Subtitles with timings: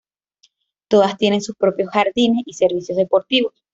[0.87, 3.53] Todas tienen sus propios jardines y servicios deportivos.